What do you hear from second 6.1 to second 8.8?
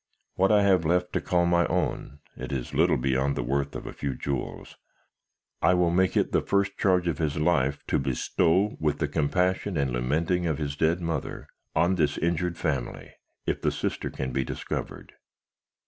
it the first charge of his life to bestow,'